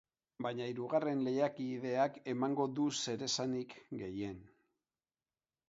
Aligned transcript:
Baina 0.43 0.69
hirugarren 0.69 1.21
lehiakideak 1.27 2.17
emango 2.33 2.67
du 2.79 2.87
zeresanik 3.03 3.79
gehien. 4.03 4.43